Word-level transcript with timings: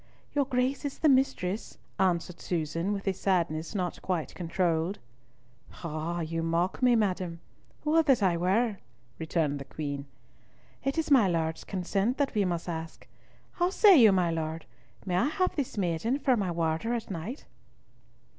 "Your 0.33 0.45
Grace 0.45 0.83
is 0.83 0.97
the 0.97 1.07
mistress," 1.09 1.77
answered 1.99 2.41
Susan, 2.41 2.91
with 2.91 3.07
a 3.07 3.13
sadness 3.13 3.75
not 3.75 4.01
quite 4.01 4.33
controlled. 4.33 4.97
"Ah! 5.83 6.21
you 6.21 6.41
mock 6.41 6.81
me, 6.81 6.95
madam. 6.95 7.39
Would 7.85 8.07
that 8.07 8.23
I 8.23 8.35
were!" 8.35 8.77
returned 9.19 9.59
the 9.59 9.63
Queen. 9.63 10.07
"It 10.83 10.97
is 10.97 11.11
my 11.11 11.27
Lord's 11.27 11.63
consent 11.63 12.17
that 12.17 12.33
we 12.33 12.45
must 12.45 12.67
ask. 12.67 13.07
How 13.51 13.69
say 13.69 13.95
you, 13.95 14.11
my 14.11 14.31
Lord, 14.31 14.65
may 15.05 15.17
I 15.17 15.27
have 15.27 15.55
this 15.55 15.77
maiden 15.77 16.17
for 16.17 16.35
my 16.35 16.49
warder 16.49 16.95
at 16.95 17.11
night?" 17.11 17.45